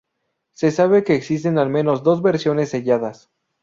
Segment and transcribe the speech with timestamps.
[0.53, 3.29] Se sabe que existen al menos dos versiones selladas.